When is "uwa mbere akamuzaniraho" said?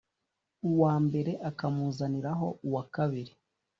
0.69-2.47